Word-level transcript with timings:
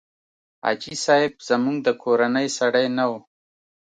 حاجي 0.63 0.95
صاحب 1.05 1.33
زموږ 1.49 1.77
د 1.83 1.89
کورنۍ 2.03 2.47
سړی 2.59 2.85
نه 2.97 3.05
و. 3.09 3.11